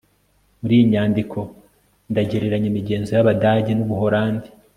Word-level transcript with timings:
muri 0.59 0.73
iyi 0.77 0.85
nyandiko, 0.93 1.39
ndagereranya 2.11 2.67
imigenzo 2.71 3.09
yabadage 3.13 3.71
nu 3.75 3.85
buholandi 3.89 4.47